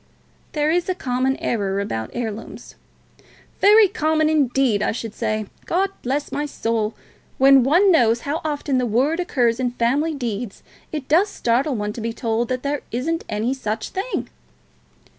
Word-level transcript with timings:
"There 0.53 0.71
is 0.71 0.89
a 0.89 0.95
common 0.95 1.37
error 1.37 1.79
about 1.79 2.09
heirlooms." 2.13 2.73
"Very 3.59 3.87
common, 3.87 4.29
indeed, 4.31 4.81
I 4.81 4.91
should 4.93 5.13
say. 5.13 5.45
God 5.67 5.91
bless 6.01 6.31
my 6.31 6.47
soul! 6.47 6.95
when 7.37 7.61
one 7.61 7.91
knows 7.91 8.21
how 8.21 8.41
often 8.43 8.79
the 8.79 8.87
word 8.87 9.19
occurs 9.19 9.59
in 9.59 9.73
family 9.73 10.15
deeds, 10.15 10.63
it 10.91 11.07
does 11.07 11.29
startle 11.29 11.75
one 11.75 11.93
to 11.93 12.01
be 12.01 12.13
told 12.13 12.49
that 12.49 12.63
there 12.63 12.81
isn't 12.91 13.23
any 13.29 13.53
such 13.53 13.89
thing." 13.89 14.29